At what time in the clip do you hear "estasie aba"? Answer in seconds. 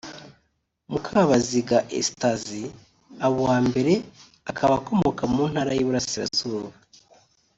1.99-3.37